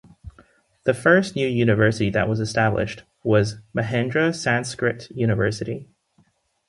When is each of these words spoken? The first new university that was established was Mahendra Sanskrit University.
The 0.85 0.95
first 0.95 1.35
new 1.35 1.45
university 1.45 2.09
that 2.09 2.27
was 2.27 2.39
established 2.39 3.03
was 3.23 3.57
Mahendra 3.75 4.33
Sanskrit 4.33 5.07
University. 5.11 5.89